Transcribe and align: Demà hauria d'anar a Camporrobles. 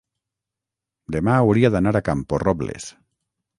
Demà 1.17 1.35
hauria 1.43 1.71
d'anar 1.77 1.95
a 1.99 2.03
Camporrobles. 2.09 2.91